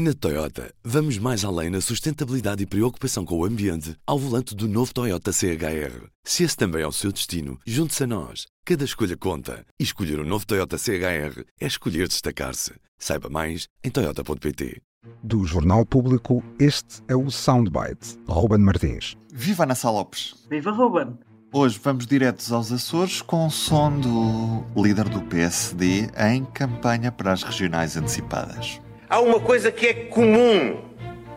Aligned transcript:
Na 0.00 0.14
Toyota, 0.14 0.72
vamos 0.84 1.18
mais 1.18 1.44
além 1.44 1.70
na 1.70 1.80
sustentabilidade 1.80 2.62
e 2.62 2.66
preocupação 2.66 3.24
com 3.24 3.36
o 3.36 3.44
ambiente 3.44 3.96
ao 4.06 4.16
volante 4.16 4.54
do 4.54 4.68
novo 4.68 4.94
Toyota 4.94 5.32
CHR. 5.32 6.06
Se 6.22 6.44
esse 6.44 6.56
também 6.56 6.82
é 6.82 6.86
o 6.86 6.92
seu 6.92 7.10
destino, 7.10 7.58
junte-se 7.66 8.04
a 8.04 8.06
nós. 8.06 8.46
Cada 8.64 8.84
escolha 8.84 9.16
conta. 9.16 9.66
E 9.76 9.82
escolher 9.82 10.20
o 10.20 10.22
um 10.22 10.24
novo 10.24 10.46
Toyota 10.46 10.78
CHR 10.78 11.42
é 11.60 11.66
escolher 11.66 12.06
destacar-se. 12.06 12.74
Saiba 12.96 13.28
mais 13.28 13.66
em 13.82 13.90
Toyota.pt. 13.90 14.80
Do 15.20 15.44
Jornal 15.44 15.84
Público, 15.84 16.44
este 16.60 17.02
é 17.08 17.16
o 17.16 17.28
Soundbite. 17.28 18.20
Ruben 18.28 18.60
Martins. 18.60 19.16
Viva 19.34 19.64
Ana 19.64 19.74
Lopes. 19.82 20.36
Viva 20.48 20.70
Ruben. 20.70 21.18
Hoje 21.52 21.80
vamos 21.82 22.06
diretos 22.06 22.52
aos 22.52 22.70
Açores 22.70 23.20
com 23.20 23.48
o 23.48 23.50
som 23.50 23.98
do 23.98 24.80
líder 24.80 25.08
do 25.08 25.22
PSD 25.22 26.08
em 26.16 26.44
campanha 26.44 27.10
para 27.10 27.32
as 27.32 27.42
regionais 27.42 27.96
antecipadas. 27.96 28.80
Há 29.10 29.20
uma 29.20 29.40
coisa 29.40 29.72
que 29.72 29.86
é 29.86 29.94
comum 29.94 30.82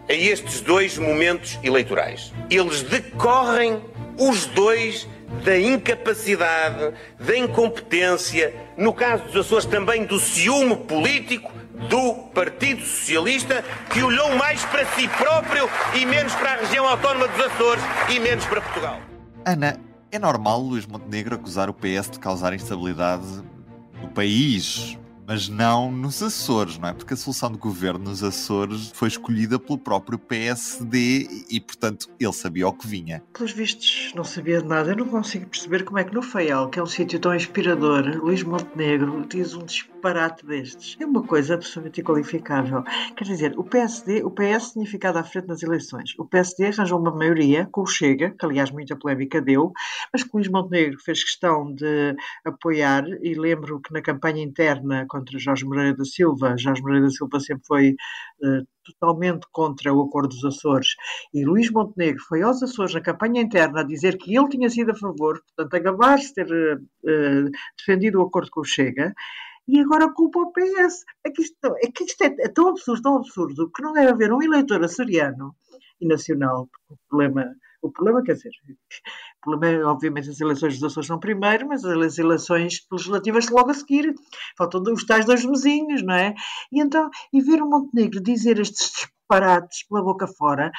a 0.09 0.13
estes 0.13 0.59
dois 0.59 0.97
momentos 0.97 1.57
eleitorais. 1.63 2.33
Eles 2.49 2.83
decorrem 2.83 3.81
os 4.17 4.45
dois 4.47 5.07
da 5.45 5.57
incapacidade, 5.57 6.93
da 7.17 7.37
incompetência, 7.37 8.53
no 8.77 8.93
caso 8.93 9.23
dos 9.23 9.37
Açores 9.37 9.65
também 9.65 10.03
do 10.03 10.19
ciúme 10.19 10.75
político 10.75 11.49
do 11.87 12.13
Partido 12.33 12.81
Socialista, 12.81 13.63
que 13.89 14.03
olhou 14.03 14.35
mais 14.35 14.63
para 14.65 14.85
si 14.87 15.07
próprio 15.07 15.69
e 15.95 16.05
menos 16.05 16.35
para 16.35 16.53
a 16.53 16.55
região 16.57 16.85
autónoma 16.85 17.29
dos 17.29 17.45
Açores 17.45 17.83
e 18.09 18.19
menos 18.19 18.45
para 18.45 18.59
Portugal. 18.59 18.99
Ana, 19.45 19.79
é 20.11 20.19
normal 20.19 20.59
Luís 20.59 20.85
Montenegro 20.85 21.35
acusar 21.35 21.69
o 21.69 21.73
PS 21.73 22.11
de 22.11 22.19
causar 22.19 22.53
instabilidade 22.53 23.25
no 24.01 24.09
país, 24.09 24.97
mas 25.31 25.47
não 25.47 25.89
nos 25.89 26.21
Açores, 26.21 26.77
não 26.77 26.89
é? 26.89 26.93
Porque 26.93 27.13
a 27.13 27.17
solução 27.17 27.49
de 27.49 27.57
governo 27.57 28.03
nos 28.09 28.21
Açores 28.21 28.91
foi 28.93 29.07
escolhida 29.07 29.57
pelo 29.57 29.77
próprio 29.77 30.19
PSD 30.19 31.45
e, 31.49 31.57
portanto, 31.61 32.09
ele 32.19 32.33
sabia 32.33 32.67
o 32.67 32.73
que 32.73 32.85
vinha. 32.85 33.23
Pelos 33.31 33.53
vistos, 33.53 34.11
não 34.13 34.25
sabia 34.25 34.61
de 34.61 34.67
nada. 34.67 34.91
Eu 34.91 34.97
não 34.97 35.07
consigo 35.07 35.45
perceber 35.45 35.85
como 35.85 35.99
é 35.99 36.03
que 36.03 36.13
no 36.13 36.21
Faial, 36.21 36.69
que 36.69 36.79
é 36.79 36.83
um 36.83 36.85
sítio 36.85 37.17
tão 37.17 37.33
inspirador, 37.33 38.03
Luís 38.21 38.43
Montenegro 38.43 39.25
diz 39.29 39.53
um 39.53 39.63
disparate 39.63 40.45
destes. 40.45 40.97
É 40.99 41.05
uma 41.05 41.23
coisa 41.23 41.53
absolutamente 41.53 42.01
inqualificável. 42.01 42.83
Quer 43.15 43.23
dizer, 43.23 43.57
o 43.57 43.63
PSD, 43.63 44.23
o 44.23 44.31
PS 44.31 44.73
tinha 44.73 44.85
ficado 44.85 45.15
à 45.15 45.23
frente 45.23 45.47
nas 45.47 45.63
eleições. 45.63 46.13
O 46.17 46.25
PSD 46.25 46.65
arranjou 46.65 46.99
uma 46.99 47.15
maioria 47.15 47.69
com 47.71 47.83
o 47.83 47.87
Chega, 47.87 48.31
que 48.37 48.45
aliás 48.45 48.69
muita 48.69 48.97
polémica 48.97 49.39
deu, 49.39 49.71
mas 50.11 50.23
que 50.23 50.29
Luís 50.33 50.49
Montenegro 50.49 50.99
fez 50.99 51.23
questão 51.23 51.73
de 51.73 52.17
apoiar 52.43 53.05
e 53.21 53.33
lembro 53.33 53.79
que 53.79 53.93
na 53.93 54.01
campanha 54.01 54.43
interna 54.43 55.05
contra 55.21 55.39
Jorge 55.39 55.65
Moreira 55.65 55.95
da 55.95 56.03
Silva. 56.05 56.57
Jorge 56.57 56.81
Moreira 56.81 57.05
da 57.05 57.11
Silva 57.11 57.39
sempre 57.39 57.65
foi 57.65 57.91
uh, 57.91 58.67
totalmente 58.83 59.47
contra 59.51 59.93
o 59.93 60.01
Acordo 60.01 60.29
dos 60.29 60.43
Açores. 60.43 60.95
E 61.33 61.45
Luís 61.45 61.71
Montenegro 61.71 62.21
foi 62.27 62.41
aos 62.41 62.61
Açores 62.63 62.93
na 62.93 63.01
campanha 63.01 63.41
interna 63.41 63.81
a 63.81 63.83
dizer 63.83 64.17
que 64.17 64.35
ele 64.35 64.49
tinha 64.49 64.69
sido 64.69 64.91
a 64.91 64.95
favor, 64.95 65.41
portanto, 65.55 65.73
a 65.75 65.79
gabar-se 65.79 66.33
ter 66.33 66.47
uh, 66.47 67.51
defendido 67.77 68.19
o 68.19 68.23
acordo 68.23 68.49
com 68.49 68.61
o 68.61 68.65
Chega. 68.65 69.13
E 69.67 69.79
agora 69.79 70.11
culpa 70.11 70.39
o 70.39 70.51
PS. 70.51 71.05
É 71.23 71.29
que 71.29 71.43
isto, 71.43 71.55
é, 71.65 71.91
que 71.91 72.03
isto 72.03 72.21
é, 72.23 72.49
tão 72.49 72.69
absurdo, 72.69 73.01
tão 73.01 73.17
absurdo, 73.17 73.71
que 73.73 73.83
não 73.83 73.93
deve 73.93 74.11
haver 74.11 74.33
um 74.33 74.41
eleitor 74.41 74.83
açoriano 74.83 75.55
e 76.01 76.07
nacional, 76.07 76.67
o 76.89 76.97
problema 77.07 77.55
o 77.81 77.91
problema, 77.91 78.23
quer 78.23 78.33
dizer, 78.33 78.51
obviamente, 79.85 80.29
as 80.29 80.39
eleições 80.39 80.75
dos 80.75 80.83
Açores 80.83 81.07
são 81.07 81.19
primeiro, 81.19 81.67
mas 81.67 81.83
as 81.83 82.17
eleições 82.17 82.85
legislativas 82.91 83.49
logo 83.49 83.71
a 83.71 83.73
seguir. 83.73 84.13
Faltam 84.57 84.81
os 84.93 85.05
tais 85.05 85.25
dois 85.25 85.43
mesinhos, 85.45 86.03
não 86.03 86.13
é? 86.13 86.33
E 86.71 86.81
então, 86.81 87.09
e 87.33 87.41
ver 87.41 87.61
o 87.61 87.69
Montenegro 87.69 88.21
dizer 88.21 88.59
estes 88.59 88.91
disparates 88.91 89.83
pela 89.87 90.03
boca 90.03 90.27
fora, 90.27 90.71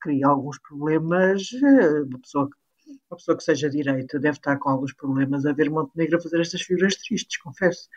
cria 0.00 0.26
alguns 0.28 0.58
problemas. 0.60 1.42
Eh, 1.52 2.02
uma 2.02 2.18
pessoa, 2.20 2.48
uma 3.10 3.16
pessoa 3.16 3.36
que 3.36 3.44
seja 3.44 3.70
direita 3.70 4.18
deve 4.18 4.36
estar 4.38 4.58
com 4.58 4.70
alguns 4.70 4.92
problemas 4.94 5.44
a 5.46 5.52
ver 5.52 5.70
Montenegro 5.70 6.18
a 6.18 6.20
fazer 6.22 6.40
estas 6.40 6.62
figuras 6.62 6.94
tristes, 6.96 7.38
confesso. 7.38 7.88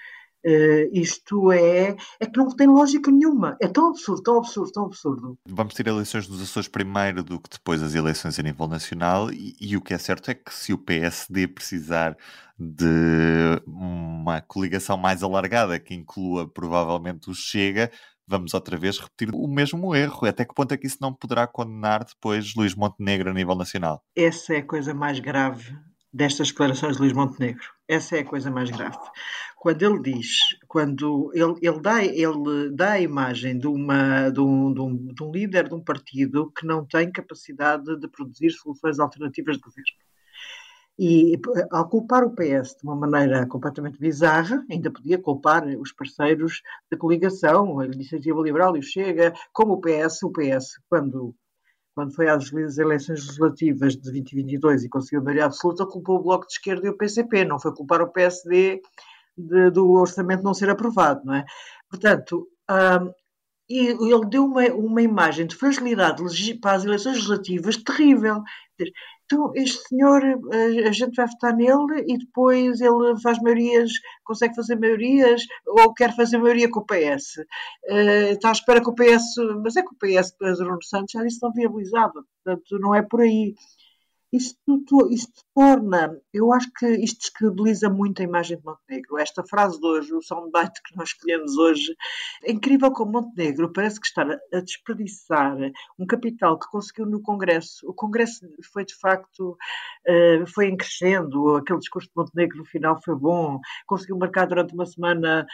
Uh, 0.45 0.89
isto 0.93 1.51
é, 1.51 1.95
é 2.19 2.25
que 2.25 2.37
não 2.37 2.47
tem 2.47 2.67
lógica 2.67 3.11
nenhuma. 3.11 3.57
É 3.61 3.67
tão 3.67 3.89
absurdo, 3.89 4.23
tão 4.23 4.37
absurdo, 4.37 4.71
tão 4.71 4.85
absurdo. 4.85 5.37
Vamos 5.47 5.73
ter 5.73 5.87
eleições 5.87 6.27
dos 6.27 6.41
Açores 6.41 6.69
primeiro 6.69 7.23
do 7.23 7.39
que 7.39 7.49
depois 7.49 7.83
as 7.83 7.95
eleições 7.95 8.39
a 8.39 8.43
nível 8.43 8.67
nacional, 8.67 9.31
e, 9.31 9.55
e 9.59 9.75
o 9.75 9.81
que 9.81 9.93
é 9.93 9.97
certo 9.97 10.31
é 10.31 10.33
que 10.33 10.53
se 10.53 10.71
o 10.71 10.77
PSD 10.77 11.47
precisar 11.47 12.15
de 12.57 13.61
uma 13.65 14.41
coligação 14.41 14.97
mais 14.97 15.23
alargada 15.23 15.79
que 15.79 15.93
inclua 15.93 16.47
provavelmente 16.47 17.29
o 17.29 17.33
Chega, 17.33 17.89
vamos 18.27 18.53
outra 18.53 18.77
vez 18.77 18.99
repetir 18.99 19.33
o 19.33 19.47
mesmo 19.47 19.95
erro. 19.95 20.27
Até 20.27 20.45
que 20.45 20.53
ponto 20.53 20.73
é 20.73 20.77
que 20.77 20.85
isso 20.85 20.97
não 21.01 21.13
poderá 21.13 21.47
condenar 21.47 22.03
depois 22.03 22.53
Luís 22.55 22.75
Montenegro 22.75 23.31
a 23.31 23.33
nível 23.33 23.55
nacional? 23.55 24.03
Essa 24.15 24.55
é 24.55 24.57
a 24.57 24.65
coisa 24.65 24.93
mais 24.93 25.19
grave 25.19 25.75
destas 26.13 26.49
declarações 26.49 26.95
de 26.95 27.01
Luís 27.01 27.13
Montenegro. 27.13 27.78
Essa 27.89 28.17
é 28.17 28.19
a 28.19 28.25
coisa 28.25 28.51
mais 28.51 28.69
grave. 28.69 28.99
Quando 29.57 29.81
ele 29.81 29.99
diz, 30.13 30.55
quando 30.67 31.31
ele, 31.33 31.55
ele, 31.59 31.81
dá, 31.81 32.05
ele 32.05 32.69
dá 32.71 32.91
a 32.91 33.01
imagem 33.01 33.57
de, 33.57 33.65
uma, 33.65 34.29
de, 34.29 34.39
um, 34.39 34.71
de, 34.71 34.79
um, 34.79 34.95
de 35.07 35.23
um 35.23 35.31
líder 35.31 35.67
de 35.67 35.73
um 35.73 35.83
partido 35.83 36.51
que 36.51 36.67
não 36.67 36.85
tem 36.85 37.11
capacidade 37.11 37.99
de 37.99 38.07
produzir 38.07 38.51
soluções 38.51 38.99
alternativas 38.99 39.55
de 39.55 39.63
governo. 39.63 39.89
E 40.99 41.41
ao 41.71 41.89
culpar 41.89 42.23
o 42.23 42.35
PS 42.35 42.75
de 42.75 42.83
uma 42.83 42.95
maneira 42.95 43.47
completamente 43.47 43.97
bizarra, 43.97 44.63
ainda 44.69 44.91
podia 44.91 45.17
culpar 45.17 45.65
os 45.65 45.91
parceiros 45.91 46.61
da 46.91 46.97
coligação, 46.97 47.79
a 47.79 47.87
Iniciativa 47.87 48.39
Liberal 48.39 48.77
e 48.77 48.79
o 48.81 48.83
Chega, 48.83 49.33
como 49.51 49.73
o 49.73 49.81
PS, 49.81 50.21
o 50.21 50.31
PS, 50.31 50.77
quando 50.87 51.33
quando 51.99 52.15
foi 52.15 52.29
às 52.29 52.49
eleições 52.77 53.19
legislativas 53.25 53.93
de 53.97 54.03
2022 54.03 54.85
e 54.85 54.89
conseguiu 54.89 55.19
a 55.19 55.23
maioria 55.23 55.45
absoluta, 55.47 55.85
culpou 55.85 56.15
o 56.15 56.23
Bloco 56.23 56.47
de 56.47 56.53
Esquerda 56.53 56.87
e 56.87 56.89
o 56.89 56.95
PCP, 56.95 57.43
não 57.43 57.59
foi 57.59 57.73
culpar 57.75 58.01
o 58.01 58.09
PSD 58.09 58.81
de, 59.37 59.69
do 59.69 59.91
orçamento 59.91 60.41
não 60.41 60.53
ser 60.53 60.69
aprovado, 60.69 61.25
não 61.25 61.33
é? 61.33 61.43
Portanto, 61.89 62.47
um, 62.71 63.11
e 63.69 63.87
ele 63.87 64.29
deu 64.29 64.45
uma, 64.45 64.63
uma 64.67 65.01
imagem 65.01 65.45
de 65.45 65.57
fragilidade 65.57 66.23
para 66.61 66.77
as 66.77 66.85
eleições 66.85 67.15
legislativas 67.15 67.75
terrível. 67.75 68.43
Então, 69.31 69.51
este 69.53 69.87
senhor, 69.89 70.23
a 70.87 70.91
gente 70.91 71.15
vai 71.15 71.27
votar 71.27 71.55
nele 71.55 72.03
e 72.07 72.17
depois 72.17 72.81
ele 72.81 73.19
faz 73.21 73.39
maiorias, 73.39 73.91
consegue 74.23 74.55
fazer 74.55 74.75
maiorias 74.75 75.43
ou 75.67 75.93
quer 75.93 76.15
fazer 76.15 76.39
maioria 76.39 76.67
com 76.67 76.79
o 76.79 76.85
PS. 76.85 77.37
Uh, 77.87 78.31
está 78.31 78.49
à 78.49 78.51
espera 78.51 78.81
que 78.81 78.89
o 78.89 78.95
PS, 78.95 79.35
mas 79.63 79.75
é 79.75 79.83
que 79.83 79.93
o 79.93 79.97
PS, 79.99 80.31
Pedro 80.31 80.79
Santos, 80.81 81.11
já 81.11 81.21
disse 81.21 81.43
não 81.43 81.53
viabilizava, 81.53 82.25
portanto, 82.43 82.79
não 82.79 82.95
é 82.95 83.03
por 83.03 83.21
aí. 83.21 83.53
Isto, 84.31 85.09
isto 85.09 85.41
torna, 85.55 86.15
eu 86.31 86.53
acho 86.53 86.71
que 86.77 86.85
isto 86.97 87.19
descredibiliza 87.19 87.89
muito 87.89 88.21
a 88.21 88.25
imagem 88.25 88.57
de 88.57 88.63
Montenegro. 88.63 89.17
Esta 89.17 89.43
frase 89.43 89.79
de 89.79 89.87
hoje, 89.87 90.13
o 90.13 90.21
soundbite 90.21 90.83
que 90.83 90.95
nós 90.95 91.09
escolhemos 91.09 91.57
hoje, 91.57 91.95
é 92.43 92.51
incrível 92.51 92.91
como 92.91 93.11
Montenegro 93.11 93.73
parece 93.73 93.99
que 93.99 94.05
está 94.05 94.21
a 94.21 94.59
desperdiçar 94.59 95.57
um 95.97 96.05
capital 96.05 96.59
que 96.59 96.69
conseguiu 96.69 97.07
no 97.07 97.21
Congresso. 97.21 97.89
O 97.89 97.93
Congresso 97.93 98.45
foi 98.71 98.85
de 98.85 98.93
facto, 98.95 99.57
eh, 100.05 100.45
foi 100.53 100.67
em 100.67 100.77
crescendo, 100.77 101.55
aquele 101.55 101.79
discurso 101.79 102.07
de 102.07 102.13
Montenegro 102.15 102.57
no 102.59 102.65
final 102.65 103.01
foi 103.03 103.15
bom, 103.15 103.59
conseguiu 103.87 104.17
marcar 104.17 104.45
durante 104.45 104.75
uma 104.75 104.85
semana 104.85 105.47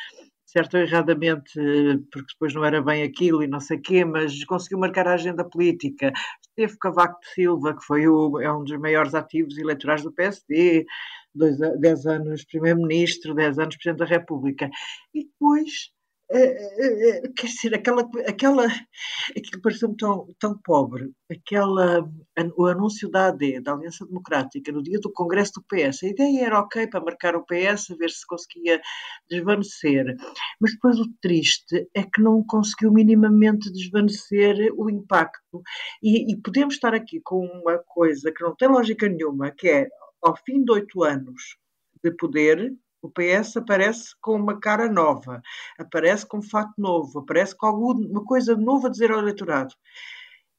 certo 0.56 0.76
ou 0.78 0.84
erradamente, 0.84 1.52
porque 2.12 2.34
depois 2.34 2.54
não 2.54 2.64
era 2.64 2.82
bem 2.82 3.04
aquilo 3.04 3.44
e 3.44 3.48
não 3.48 3.60
sei 3.60 3.78
quê, 3.78 4.06
mas 4.06 4.46
conseguiu 4.46 4.80
marcar 4.80 5.06
a 5.06 5.16
agenda 5.16 5.44
política. 5.44 6.14
Teve 6.56 6.78
Cavaco 6.78 7.20
de 7.20 7.28
Silva, 7.34 7.76
que 7.76 7.84
foi 7.84 8.08
o, 8.08 8.40
é 8.40 8.50
um 8.54 8.64
dos 8.64 8.78
maiores 8.80 9.14
ativos 9.14 9.58
eleitorais 9.58 10.02
do 10.02 10.14
PSD, 10.14 10.86
dois, 11.34 11.58
dez 11.58 12.06
anos 12.06 12.46
primeiro-ministro, 12.46 13.36
dez 13.36 13.60
anos 13.60 13.76
presidente 13.76 14.00
da 14.00 14.06
República. 14.06 14.70
E 15.14 15.26
depois 15.26 15.92
é, 16.32 16.40
é, 16.40 17.10
é, 17.10 17.22
quer 17.36 17.48
dizer, 17.48 17.76
aquela, 17.76 18.02
aquela, 18.28 18.66
aquilo 18.66 19.62
pareceu-me 19.62 19.96
tão, 19.96 20.28
tão 20.40 20.58
pobre, 20.58 21.12
aquela, 21.30 22.10
o 22.58 22.66
anúncio 22.66 23.10
da 23.10 23.28
AD, 23.28 23.62
da 23.62 23.74
Aliança 23.74 24.06
Democrática, 24.06 24.72
no 24.72 24.82
dia 24.82 25.00
do 25.00 25.12
Congresso 25.12 25.54
do 25.54 25.64
PS, 25.64 26.04
a 26.04 26.08
ideia 26.08 26.46
era 26.46 26.60
ok 26.60 26.88
para 26.88 27.04
marcar 27.04 27.36
o 27.36 27.46
PS, 27.46 27.92
a 27.92 27.96
ver 27.96 28.10
se 28.10 28.26
conseguia 28.26 28.82
desvanecer, 29.30 30.16
mas 30.60 30.74
depois 30.74 31.00
o 31.00 31.14
triste 31.22 31.88
é 31.94 32.04
que 32.04 32.22
não 32.22 32.44
conseguiu 32.44 32.92
minimamente 32.92 33.72
desvanecer 33.72 34.74
o 34.76 34.90
impacto, 34.90 35.62
e, 36.02 36.32
e 36.32 36.42
podemos 36.42 36.74
estar 36.74 36.96
aqui 36.96 37.22
com 37.24 37.46
uma 37.46 37.78
coisa 37.86 38.32
que 38.32 38.44
não 38.44 38.56
tem 38.56 38.68
lógica 38.68 39.08
nenhuma, 39.08 39.52
que 39.52 39.70
é, 39.70 39.88
ao 40.24 40.36
fim 40.38 40.64
de 40.64 40.72
oito 40.72 41.04
anos 41.04 41.58
de 42.04 42.12
poder, 42.12 42.74
o 43.06 43.12
PS 43.12 43.58
aparece 43.58 44.16
com 44.20 44.36
uma 44.36 44.60
cara 44.60 44.90
nova, 44.90 45.42
aparece 45.78 46.26
com 46.26 46.38
um 46.38 46.42
fato 46.42 46.74
novo, 46.78 47.20
aparece 47.20 47.56
com 47.56 47.68
alguma 47.68 48.24
coisa 48.24 48.56
nova 48.56 48.88
a 48.88 48.92
dizer 48.92 49.12
ao 49.12 49.20
eleitorado. 49.20 49.74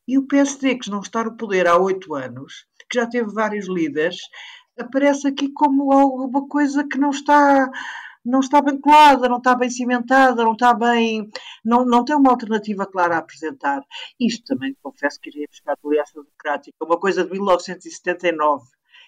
E 0.06 0.16
o 0.16 0.26
PSD, 0.26 0.76
que 0.76 0.90
não 0.90 1.00
está 1.00 1.24
no 1.24 1.36
poder 1.36 1.66
há 1.66 1.76
oito 1.76 2.14
anos, 2.14 2.66
que 2.88 2.98
já 2.98 3.06
teve 3.06 3.32
vários 3.32 3.66
líderes, 3.66 4.18
aparece 4.78 5.26
aqui 5.26 5.52
como 5.52 5.92
alguma 5.92 6.46
coisa 6.48 6.86
que 6.86 6.98
não 6.98 7.10
está 7.10 7.68
não 8.24 8.40
está 8.40 8.60
bem 8.60 8.76
colada, 8.80 9.28
não 9.28 9.38
está 9.38 9.54
bem 9.54 9.70
cimentada, 9.70 10.42
não 10.42 10.52
está 10.52 10.74
bem. 10.74 11.30
Não, 11.64 11.84
não 11.84 12.04
tem 12.04 12.16
uma 12.16 12.30
alternativa 12.30 12.84
clara 12.84 13.14
a 13.14 13.18
apresentar. 13.18 13.84
Isto 14.18 14.44
também 14.46 14.76
confesso 14.82 15.20
que 15.20 15.30
iria 15.30 15.46
buscar 15.48 15.74
a 15.74 15.88
Aliança 15.88 16.14
Democrática, 16.14 16.76
uma 16.84 16.98
coisa 16.98 17.22
de 17.24 17.30
1979. 17.30 18.64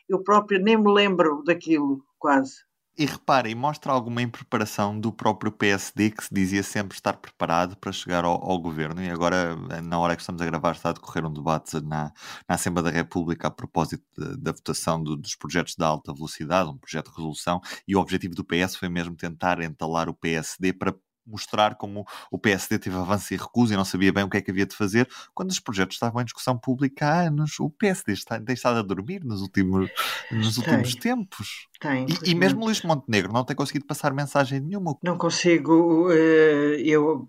Eu 0.08 0.22
própria 0.22 0.60
nem 0.60 0.76
me 0.76 0.92
lembro 0.92 1.42
daquilo, 1.44 2.04
quase. 2.16 2.67
E 3.00 3.06
reparem, 3.06 3.54
mostra 3.54 3.92
alguma 3.92 4.20
impreparação 4.20 4.98
do 4.98 5.12
próprio 5.12 5.52
PSD 5.52 6.10
que 6.10 6.24
se 6.24 6.34
dizia 6.34 6.64
sempre 6.64 6.96
estar 6.96 7.12
preparado 7.12 7.76
para 7.76 7.92
chegar 7.92 8.24
ao, 8.24 8.42
ao, 8.44 8.58
governo 8.60 9.00
e 9.00 9.08
agora, 9.08 9.54
na 9.80 10.00
hora 10.00 10.16
que 10.16 10.22
estamos 10.22 10.42
a 10.42 10.44
gravar, 10.44 10.72
está 10.72 10.90
a 10.90 10.92
decorrer 10.92 11.24
um 11.24 11.32
debate 11.32 11.80
na, 11.80 12.12
na 12.48 12.56
Assembleia 12.56 12.90
da 12.90 12.90
República 12.90 13.46
a 13.46 13.50
propósito 13.52 14.02
da 14.36 14.50
votação 14.50 15.00
do, 15.00 15.16
dos 15.16 15.36
projetos 15.36 15.76
de 15.76 15.84
alta 15.84 16.12
velocidade, 16.12 16.70
um 16.70 16.76
projeto 16.76 17.10
de 17.10 17.16
resolução, 17.16 17.60
e 17.86 17.94
o 17.94 18.00
objetivo 18.00 18.34
do 18.34 18.44
PS 18.44 18.74
foi 18.74 18.88
mesmo 18.88 19.14
tentar 19.14 19.60
entalar 19.60 20.08
o 20.08 20.14
PSD 20.14 20.72
para 20.72 20.92
mostrar 21.28 21.76
como 21.76 22.06
o 22.30 22.38
PSD 22.38 22.78
teve 22.78 22.96
avanço 22.96 23.32
e 23.34 23.36
recusa 23.36 23.74
e 23.74 23.76
não 23.76 23.84
sabia 23.84 24.12
bem 24.12 24.24
o 24.24 24.30
que 24.30 24.38
é 24.38 24.40
que 24.40 24.50
havia 24.50 24.66
de 24.66 24.74
fazer, 24.74 25.08
quando 25.34 25.50
os 25.50 25.60
projetos 25.60 25.96
estavam 25.96 26.20
em 26.20 26.24
discussão 26.24 26.58
pública 26.58 27.06
há 27.06 27.26
anos. 27.26 27.60
O 27.60 27.70
PSD 27.70 28.12
está, 28.12 28.40
tem 28.40 28.54
estado 28.54 28.78
a 28.78 28.82
dormir 28.82 29.24
nos 29.24 29.40
últimos, 29.40 29.90
nos 30.30 30.56
últimos 30.56 30.94
tempos. 30.94 31.68
Tem, 31.80 32.06
e, 32.24 32.30
e, 32.30 32.34
mesmo 32.34 32.64
Luís 32.64 32.82
Montenegro 32.82 33.32
não 33.32 33.44
tem 33.44 33.54
conseguido 33.54 33.86
passar 33.86 34.12
mensagem 34.12 34.60
nenhuma. 34.60 34.96
Não 35.02 35.16
consigo. 35.16 36.10
Eh, 36.10 36.80
eu, 36.82 37.28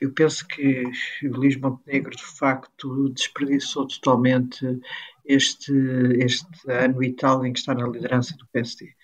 eu 0.00 0.12
penso 0.12 0.46
que 0.46 0.84
Luís 1.22 1.56
Montenegro, 1.56 2.14
de 2.14 2.24
facto, 2.24 3.08
desperdiçou 3.10 3.86
totalmente 3.86 4.64
este, 5.24 5.72
este 6.18 6.46
ano 6.70 7.02
e 7.02 7.12
tal 7.12 7.44
em 7.44 7.52
que 7.52 7.58
está 7.58 7.74
na 7.74 7.88
liderança 7.88 8.36
do 8.36 8.46
PSD 8.46 8.94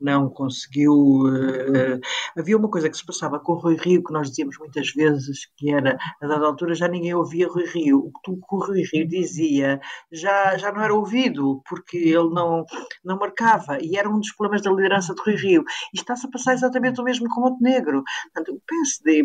não 0.00 0.28
conseguiu. 0.28 0.92
Uh, 0.92 2.00
havia 2.36 2.56
uma 2.56 2.68
coisa 2.68 2.90
que 2.90 2.96
se 2.96 3.06
passava 3.06 3.38
com 3.38 3.52
o 3.52 3.58
Rui 3.58 3.76
Rio, 3.76 4.02
que 4.02 4.12
nós 4.12 4.28
dizíamos 4.28 4.58
muitas 4.58 4.90
vezes, 4.92 5.46
que 5.56 5.72
era, 5.72 5.96
a 6.20 6.26
dada 6.26 6.46
altura 6.46 6.74
já 6.74 6.88
ninguém 6.88 7.14
ouvia 7.14 7.48
Rui 7.48 7.64
Rio. 7.66 7.98
O 7.98 8.12
que 8.20 8.54
o 8.54 8.58
Rui 8.58 8.82
Rio 8.92 9.06
dizia 9.06 9.80
já, 10.10 10.56
já 10.56 10.72
não 10.72 10.82
era 10.82 10.94
ouvido, 10.94 11.62
porque 11.68 11.96
ele 11.96 12.30
não, 12.30 12.64
não 13.04 13.18
marcava, 13.18 13.78
e 13.80 13.96
era 13.96 14.08
um 14.10 14.18
dos 14.18 14.32
problemas 14.32 14.62
da 14.62 14.70
liderança 14.70 15.14
de 15.14 15.22
Rui 15.22 15.36
Rio. 15.36 15.64
E 15.94 15.98
está-se 15.98 16.26
a 16.26 16.30
passar 16.30 16.54
exatamente 16.54 17.00
o 17.00 17.04
mesmo 17.04 17.28
com 17.28 17.40
Montenegro. 17.40 18.02
Portanto, 18.34 18.56
o 18.56 18.62
PSD, 18.66 19.24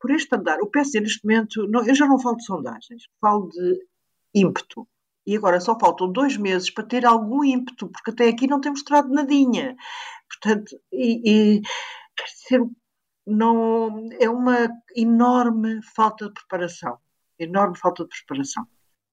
por 0.00 0.10
este 0.10 0.34
andar, 0.34 0.60
o 0.60 0.70
PSD 0.70 1.00
neste 1.00 1.24
momento, 1.24 1.66
não, 1.68 1.84
eu 1.86 1.94
já 1.94 2.06
não 2.06 2.18
falo 2.18 2.36
de 2.36 2.44
sondagens, 2.44 3.04
falo 3.20 3.48
de 3.48 3.78
ímpeto 4.34 4.86
e 5.26 5.36
agora 5.36 5.60
só 5.60 5.78
faltam 5.78 6.10
dois 6.10 6.36
meses 6.36 6.70
para 6.70 6.84
ter 6.84 7.06
algum 7.06 7.42
ímpeto, 7.42 7.88
porque 7.88 8.10
até 8.10 8.28
aqui 8.28 8.46
não 8.46 8.60
temos 8.60 8.80
mostrado 8.80 9.08
nadinha. 9.08 9.76
Portanto, 10.28 10.76
e, 10.92 11.22
e 11.24 11.60
quer 12.16 12.24
dizer, 12.24 12.70
não, 13.26 14.08
é 14.20 14.28
uma 14.28 14.68
enorme 14.94 15.80
falta 15.94 16.26
de 16.26 16.34
preparação. 16.34 16.98
Enorme 17.38 17.76
falta 17.76 18.04
de 18.04 18.10
preparação. 18.10 18.66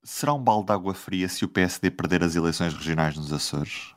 Será 0.04 0.34
um 0.34 0.44
balde 0.44 0.66
de 0.66 0.74
água 0.74 0.96
fria 0.96 1.30
se 1.30 1.46
o 1.46 1.48
PSD 1.48 1.92
perder 1.92 2.24
as 2.24 2.36
eleições 2.36 2.74
regionais 2.74 3.16
nos 3.16 3.32
Açores? 3.32 3.94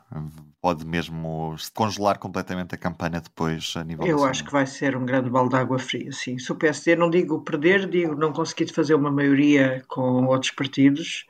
Pode 0.61 0.85
mesmo 0.85 1.55
congelar 1.73 2.19
completamente 2.19 2.75
a 2.75 2.77
campanha 2.77 3.19
depois 3.19 3.73
a 3.75 3.83
nível 3.83 4.05
Eu 4.05 4.23
acho 4.23 4.45
que 4.45 4.51
vai 4.51 4.67
ser 4.67 4.95
um 4.95 5.03
grande 5.03 5.31
balde 5.31 5.49
de 5.49 5.55
água 5.55 5.79
fria, 5.79 6.11
sim. 6.11 6.37
Se 6.37 6.51
o 6.51 6.55
PSD, 6.55 6.95
não 6.95 7.09
digo 7.09 7.43
perder, 7.43 7.89
digo 7.89 8.15
não 8.15 8.31
conseguir 8.31 8.71
fazer 8.71 8.93
uma 8.93 9.11
maioria 9.11 9.83
com 9.87 10.25
outros 10.25 10.51
partidos, 10.51 11.25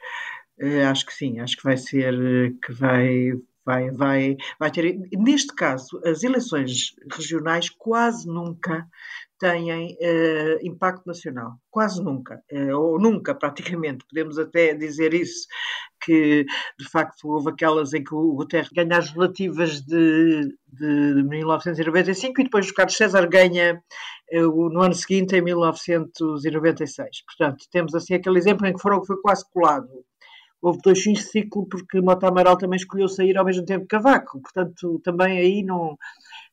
acho 0.89 1.05
que 1.05 1.13
sim, 1.13 1.39
acho 1.39 1.57
que 1.57 1.63
vai 1.63 1.77
ser, 1.77 2.13
eh, 2.13 2.53
que 2.63 2.71
vai, 2.73 3.31
vai, 3.65 3.91
vai, 3.91 4.37
vai 4.59 4.71
ter. 4.71 4.97
Neste 5.13 5.53
caso, 5.53 5.99
as 6.05 6.23
eleições 6.23 6.93
regionais 7.11 7.69
quase 7.69 8.27
nunca 8.27 8.87
têm 9.37 9.93
uh, 9.95 10.59
impacto 10.65 11.05
nacional, 11.05 11.55
quase 11.69 12.01
nunca, 12.01 12.41
uh, 12.51 12.77
ou 12.77 12.99
nunca 12.99 13.35
praticamente, 13.35 14.05
podemos 14.07 14.39
até 14.39 14.73
dizer 14.73 15.13
isso, 15.13 15.45
que 16.01 16.45
de 16.79 16.89
facto 16.89 17.27
houve 17.27 17.49
aquelas 17.49 17.93
em 17.93 18.01
que 18.03 18.15
o 18.15 18.33
Guterres 18.33 18.69
ganha 18.69 18.97
as 18.97 19.09
relativas 19.09 19.81
de, 19.81 20.55
de 20.71 21.23
1995 21.23 22.39
e 22.39 22.43
depois 22.45 22.69
o 22.69 22.73
Carlos 22.73 22.95
César 22.95 23.27
ganha 23.27 23.81
uh, 24.33 24.69
no 24.69 24.81
ano 24.81 24.93
seguinte, 24.95 25.35
em 25.35 25.41
1996. 25.41 27.23
Portanto, 27.25 27.65
temos 27.69 27.93
assim 27.93 28.13
aquele 28.13 28.37
exemplo 28.37 28.65
em 28.65 28.73
que 28.73 28.81
foram, 28.81 29.03
foi 29.03 29.17
quase 29.21 29.43
colado 29.51 29.89
houve 30.65 30.79
dois 30.81 30.99
fins 30.99 31.19
de 31.19 31.25
ciclo 31.25 31.67
porque 31.67 32.01
Mota 32.01 32.27
Amaral 32.27 32.57
também 32.57 32.77
escolheu 32.77 33.07
sair 33.07 33.37
ao 33.37 33.45
mesmo 33.45 33.63
tempo 33.63 33.83
que 33.83 33.89
Cavaco, 33.89 34.41
portanto 34.41 34.99
também 35.03 35.37
aí 35.37 35.63
não, 35.63 35.95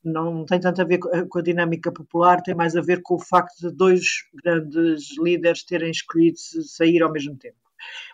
não 0.05 0.45
tem 0.45 0.61
tanto 0.61 0.83
a 0.83 0.85
ver 0.85 0.99
com 0.99 1.39
a 1.39 1.43
dinâmica 1.43 1.91
popular, 1.91 2.43
tem 2.43 2.55
mais 2.55 2.77
a 2.77 2.83
ver 2.83 3.01
com 3.01 3.15
o 3.15 3.19
facto 3.19 3.59
de 3.59 3.75
dois 3.75 4.05
grandes 4.45 5.19
líderes 5.19 5.65
terem 5.65 5.91
escolhido 5.91 6.39
sair 6.39 7.03
ao 7.03 7.11
mesmo 7.11 7.37
tempo. 7.37 7.57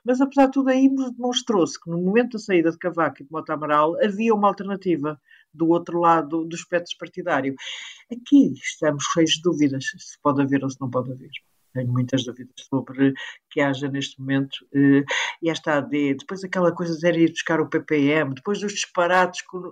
Mas 0.05 0.21
apesar 0.21 0.47
de 0.47 0.53
tudo 0.53 0.69
aí 0.71 0.89
demonstrou-se 0.89 1.79
que 1.79 1.91
no 1.91 1.99
momento 1.99 2.35
da 2.35 2.39
saída 2.39 2.71
de 2.71 2.79
Cavaco 2.79 3.21
e 3.21 3.25
de 3.25 3.33
Mota 3.33 3.55
Amaral 3.55 4.01
havia 4.01 4.33
uma 4.33 4.49
alternativa 4.49 5.21
do 5.53 5.69
outro 5.69 5.99
lado 5.99 6.44
do 6.44 6.55
espectro 6.55 6.97
partidário. 6.97 7.56
Aqui 8.11 8.53
estamos 8.53 9.05
cheios 9.12 9.33
de 9.33 9.43
dúvidas 9.43 9.85
se 9.99 10.19
pode 10.23 10.43
haver 10.43 10.62
ou 10.62 10.71
se 10.71 10.81
não 10.81 10.89
pode 10.89 11.11
haver 11.11 11.31
tenho 11.79 11.93
muitas 11.93 12.25
dúvidas 12.25 12.67
sobre 12.69 13.15
que 13.51 13.61
haja 13.61 13.89
neste 13.89 14.21
momento. 14.21 14.67
Eh, 14.75 15.05
e 15.43 15.51
esta 15.51 15.79
AD, 15.79 16.15
depois 16.15 16.43
aquela 16.43 16.75
coisa 16.75 16.99
de 16.99 17.21
ir 17.21 17.31
buscar 17.31 17.61
o 17.61 17.69
PPM, 17.69 18.35
depois 18.35 18.61
dos 18.61 18.73
disparates 18.73 19.43
que 19.43 19.57
a 19.57 19.71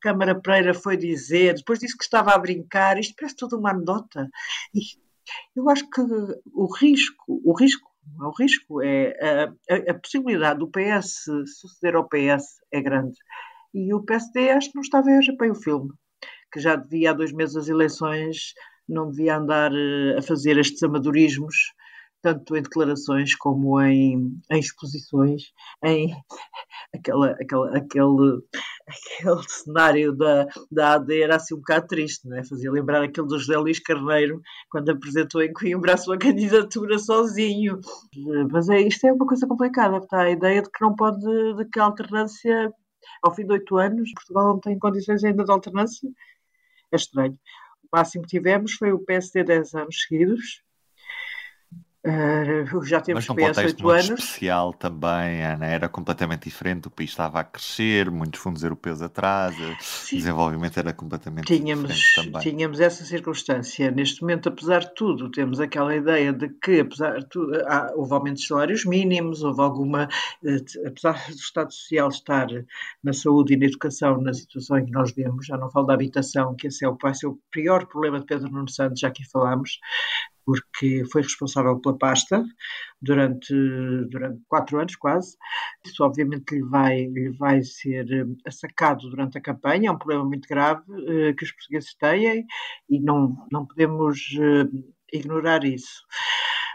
Câmara 0.00 0.34
Pereira 0.34 0.74
foi 0.74 0.96
dizer, 0.96 1.54
depois 1.54 1.78
disse 1.78 1.96
que 1.96 2.04
estava 2.04 2.32
a 2.32 2.38
brincar, 2.38 2.98
isto 2.98 3.14
parece 3.16 3.36
tudo 3.36 3.58
uma 3.58 3.70
anedota. 3.70 4.28
E 4.74 4.80
eu 5.56 5.70
acho 5.70 5.88
que 5.88 6.00
o 6.52 6.66
risco, 6.74 7.24
o 7.44 7.54
risco 7.56 7.94
o 8.20 8.30
risco 8.38 8.82
é 8.82 9.48
a, 9.70 9.90
a, 9.90 9.94
possibilidade 9.94 10.58
do 10.58 10.70
PS 10.70 11.24
suceder 11.58 11.96
ao 11.96 12.06
PS 12.06 12.60
é 12.70 12.82
grande. 12.82 13.16
E 13.72 13.94
o 13.94 14.02
PSD 14.02 14.50
acho 14.50 14.68
que 14.70 14.74
não 14.74 14.82
está 14.82 14.98
a 14.98 15.02
ver 15.02 15.22
bem 15.38 15.50
o 15.50 15.54
filme, 15.54 15.90
que 16.52 16.60
já 16.60 16.76
devia 16.76 17.10
há 17.10 17.14
dois 17.14 17.32
meses 17.32 17.54
das 17.54 17.68
eleições 17.68 18.52
não 18.88 19.10
devia 19.10 19.36
andar 19.36 19.72
eh, 19.72 20.16
a 20.18 20.22
fazer 20.22 20.58
estes 20.58 20.82
amadorismos, 20.82 21.72
tanto 22.24 22.56
em 22.56 22.62
declarações 22.62 23.34
como 23.36 23.78
em, 23.82 24.40
em 24.50 24.58
exposições, 24.58 25.52
em 25.84 26.14
aquela, 26.94 27.32
aquela, 27.32 27.76
aquele, 27.76 28.42
aquele 29.20 29.42
cenário 29.48 30.16
da, 30.16 30.46
da 30.70 30.94
AD 30.94 31.22
era 31.22 31.36
assim 31.36 31.54
um 31.54 31.58
bocado 31.58 31.86
triste, 31.86 32.26
não 32.26 32.38
é? 32.38 32.44
Fazia 32.44 32.70
lembrar 32.70 33.02
aquele 33.02 33.26
do 33.26 33.38
José 33.38 33.56
Luís 33.58 33.78
Carneiro, 33.78 34.40
quando 34.70 34.90
apresentou 34.90 35.42
em 35.42 35.52
Coimbra 35.52 35.94
a 35.94 35.98
sua 35.98 36.16
candidatura 36.18 36.98
sozinho. 36.98 37.78
Mas 38.50 38.70
é, 38.70 38.80
isto 38.80 39.06
é 39.06 39.12
uma 39.12 39.26
coisa 39.26 39.46
complicada, 39.46 39.98
está 39.98 40.22
a 40.22 40.30
ideia 40.30 40.62
de 40.62 40.70
que 40.70 40.82
não 40.82 40.94
pode, 40.96 41.20
de 41.56 41.64
que 41.66 41.78
a 41.78 41.84
alternância, 41.84 42.72
ao 43.22 43.34
fim 43.34 43.44
de 43.44 43.52
oito 43.52 43.76
anos, 43.76 44.10
Portugal 44.14 44.48
não 44.48 44.60
tem 44.60 44.78
condições 44.78 45.22
ainda 45.24 45.44
de 45.44 45.52
alternância. 45.52 46.08
É 46.92 46.96
estranho 46.96 47.38
máximo 47.94 48.24
que 48.24 48.34
tivemos 48.36 48.72
foi 48.78 48.90
o 48.92 49.04
PSD 49.06 49.44
10 49.44 49.74
anos 49.82 49.96
seguidos, 50.02 50.44
Uh, 52.06 52.84
já 52.84 53.00
temos 53.00 53.26
Mas 53.26 53.34
num 53.34 53.46
contexto 53.46 53.86
8 53.86 53.88
anos. 53.88 54.20
especial 54.20 54.74
também, 54.74 55.42
Ana, 55.42 55.64
era 55.64 55.88
completamente 55.88 56.44
diferente, 56.44 56.86
o 56.86 56.90
país 56.90 57.08
estava 57.08 57.40
a 57.40 57.44
crescer, 57.44 58.10
muitos 58.10 58.40
fundos 58.40 58.62
europeus 58.62 59.00
atrás, 59.00 59.56
o 59.58 60.14
desenvolvimento 60.14 60.76
era 60.76 60.92
completamente 60.92 61.46
tínhamos, 61.46 61.94
diferente 61.94 62.32
também. 62.32 62.42
Tínhamos 62.42 62.78
essa 62.78 63.06
circunstância. 63.06 63.90
Neste 63.90 64.20
momento, 64.20 64.50
apesar 64.50 64.80
de 64.80 64.94
tudo, 64.94 65.30
temos 65.30 65.58
aquela 65.60 65.96
ideia 65.96 66.30
de 66.30 66.50
que, 66.50 66.80
apesar 66.80 67.20
de 67.20 67.26
tudo, 67.26 67.56
há, 67.66 67.90
houve 67.94 68.12
aumento 68.12 68.36
de 68.36 68.46
salários 68.46 68.84
mínimos, 68.84 69.42
houve 69.42 69.62
alguma, 69.62 70.06
eh, 70.44 70.56
apesar 70.86 71.14
do 71.28 71.36
Estado 71.36 71.72
Social 71.72 72.08
estar 72.10 72.48
na 73.02 73.14
saúde 73.14 73.54
e 73.54 73.56
na 73.56 73.64
educação 73.64 74.20
na 74.20 74.34
situação 74.34 74.78
em 74.78 74.84
que 74.84 74.92
nós 74.92 75.10
vemos, 75.14 75.46
já 75.46 75.56
não 75.56 75.70
falo 75.70 75.86
da 75.86 75.94
habitação, 75.94 76.54
que 76.54 76.66
esse 76.66 76.84
é 76.84 76.88
o, 76.88 76.98
vai 77.00 77.14
ser 77.14 77.28
o 77.28 77.38
pior 77.50 77.86
problema 77.86 78.20
de 78.20 78.26
Pedro 78.26 78.50
Nuno 78.50 78.68
Santos, 78.68 79.00
já 79.00 79.08
aqui 79.08 79.24
falámos, 79.30 79.78
porque 80.44 81.04
foi 81.10 81.22
responsável 81.22 81.80
pela 81.80 81.96
pasta 81.96 82.44
durante, 83.00 83.54
durante 84.10 84.42
quatro 84.48 84.78
anos 84.78 84.96
quase. 84.96 85.36
Isso 85.84 86.04
obviamente 86.04 86.54
lhe 86.54 86.62
vai, 86.62 87.06
lhe 87.06 87.30
vai 87.30 87.62
ser 87.62 88.06
eh, 88.12 88.50
sacado 88.50 89.08
durante 89.10 89.38
a 89.38 89.40
campanha, 89.40 89.88
é 89.88 89.92
um 89.92 89.98
problema 89.98 90.24
muito 90.24 90.48
grave 90.48 90.82
uh, 90.90 91.34
que 91.36 91.44
os 91.44 91.52
portugueses 91.52 91.94
têm 91.94 92.46
e 92.88 93.00
não, 93.00 93.46
não 93.50 93.66
podemos 93.66 94.18
uh, 94.38 94.94
ignorar 95.12 95.64
isso. 95.64 96.02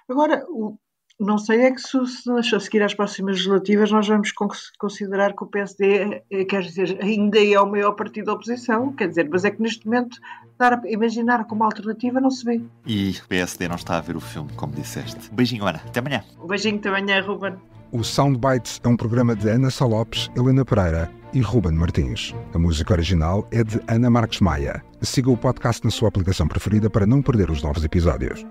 Agora, 0.10 0.44
o, 0.50 0.78
não 1.20 1.38
sei 1.38 1.64
é 1.64 1.72
que 1.72 1.82
se, 1.82 1.98
se 2.08 2.56
a 2.56 2.60
seguir 2.60 2.82
às 2.82 2.94
próximas 2.94 3.36
legislativas 3.36 3.92
nós 3.92 4.08
vamos 4.08 4.32
considerar 4.78 5.34
que 5.34 5.44
o 5.44 5.48
PSD, 5.48 6.24
é, 6.32 6.46
quer 6.46 6.62
dizer, 6.62 6.98
ainda 7.02 7.44
é 7.44 7.60
o 7.60 7.70
maior 7.70 7.92
partido 7.92 8.26
da 8.26 8.34
oposição, 8.34 8.94
quer 8.94 9.10
dizer, 9.10 9.28
mas 9.30 9.44
é 9.44 9.52
que 9.52 9.62
neste 9.62 9.86
momento 9.86 10.18
dar 10.58 10.74
a 10.74 10.82
imaginar 10.86 11.46
como 11.46 11.64
alternativa 11.64 12.22
não 12.22 12.32
se 12.32 12.46
vê. 12.46 12.62
E 12.86 13.12
o 13.12 13.28
PSD 13.28 13.68
não 13.68 13.76
está 13.76 13.98
a 13.98 14.02
ver 14.02 14.16
o 14.16 14.22
filme, 14.22 14.50
como 14.56 14.74
disseste. 14.74 15.30
beijinho, 15.34 15.66
Ana. 15.68 15.82
Até 15.86 16.00
amanhã. 16.00 16.24
Um 16.42 16.48
beijinho, 16.48 16.78
até 16.78 16.90
amanhã, 16.90 17.22
Ruben. 17.22 17.56
O 17.92 18.04
Soundbites 18.04 18.80
é 18.84 18.88
um 18.88 18.96
programa 18.96 19.36
de 19.36 19.50
Ana 19.50 19.70
Salopes, 19.70 20.30
Helena 20.38 20.64
Pereira 20.64 21.12
e 21.34 21.42
Ruben 21.42 21.74
Martins. 21.74 22.34
A 22.54 22.60
música 22.60 22.94
original 22.94 23.48
é 23.52 23.64
de 23.64 23.82
Ana 23.88 24.10
Marques 24.10 24.40
Maia. 24.40 24.84
Siga 25.02 25.32
o 25.32 25.38
podcast 25.38 25.84
na 25.84 25.92
sua 25.92 26.08
aplicação 26.08 26.48
preferida 26.48 26.90
para 26.90 27.06
não 27.06 27.22
perder 27.22 27.50
os 27.50 27.64
novos 27.64 27.84
episódios. 27.84 28.46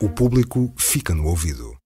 O 0.00 0.08
público 0.08 0.72
fica 0.76 1.12
no 1.12 1.26
ouvido. 1.26 1.76